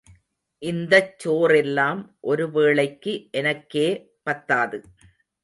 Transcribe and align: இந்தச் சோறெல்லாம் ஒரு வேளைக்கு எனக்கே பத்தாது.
இந்தச் 0.61 1.11
சோறெல்லாம் 1.23 2.01
ஒரு 2.21 2.51
வேளைக்கு 2.51 3.13
எனக்கே 3.31 3.87
பத்தாது. 4.23 4.79